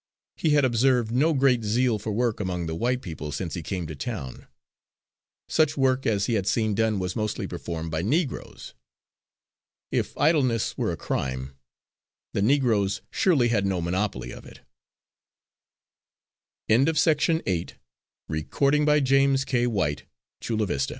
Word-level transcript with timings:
He 0.35 0.49
had 0.53 0.65
observed 0.65 1.11
no 1.11 1.31
great 1.35 1.63
zeal 1.63 1.99
for 1.99 2.11
work 2.11 2.39
among 2.39 2.65
the 2.65 2.73
white 2.73 3.03
people 3.03 3.31
since 3.31 3.53
he 3.53 3.61
came 3.61 3.85
to 3.85 3.95
town; 3.95 4.47
such 5.47 5.77
work 5.77 6.07
as 6.07 6.25
he 6.25 6.33
had 6.33 6.47
seen 6.47 6.73
done 6.73 6.97
was 6.97 7.15
mostly 7.15 7.45
performed 7.45 7.91
by 7.91 8.01
Negroes. 8.01 8.73
If 9.91 10.17
idleness 10.17 10.75
were 10.75 10.91
a 10.91 10.97
crime, 10.97 11.53
the 12.33 12.41
Negroes 12.41 13.03
surely 13.11 13.49
had 13.49 13.67
no 13.67 13.79
monopoly 13.79 14.31
of 14.31 14.43
it. 14.43 14.61
Nine 16.67 16.83
Furnished 16.87 17.05
with 17.05 17.45
money 17.45 17.65
for 18.27 18.35
his 18.35 19.43
keep, 19.45 19.69
Peter 19.69 19.69
was 19.69 19.97
ordered 20.09 20.09
if 20.41 20.49
again 20.49 20.57
molested 20.57 20.87